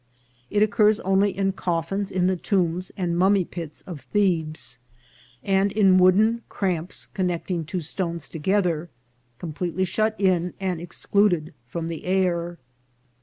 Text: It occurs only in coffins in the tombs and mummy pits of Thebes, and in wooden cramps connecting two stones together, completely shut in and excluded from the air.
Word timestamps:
It 0.49 0.63
occurs 0.63 0.99
only 1.01 1.37
in 1.37 1.51
coffins 1.51 2.11
in 2.11 2.25
the 2.25 2.35
tombs 2.35 2.91
and 2.97 3.15
mummy 3.15 3.45
pits 3.45 3.83
of 3.83 4.01
Thebes, 4.01 4.79
and 5.43 5.71
in 5.71 5.99
wooden 5.99 6.41
cramps 6.49 7.05
connecting 7.05 7.63
two 7.65 7.81
stones 7.81 8.27
together, 8.27 8.89
completely 9.37 9.85
shut 9.85 10.15
in 10.19 10.55
and 10.59 10.81
excluded 10.81 11.53
from 11.67 11.87
the 11.87 12.03
air. 12.05 12.57